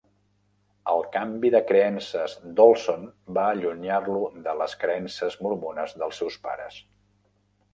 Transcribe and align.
El 0.93 1.03
canvi 1.15 1.51
de 1.55 1.59
creences 1.71 2.33
d'Olson 2.59 3.05
va 3.39 3.43
allunyar-lo 3.51 4.25
de 4.49 4.57
les 4.63 4.75
creences 4.85 5.39
mormones 5.49 5.95
dels 6.03 6.23
seus 6.23 6.41
pares. 6.49 6.81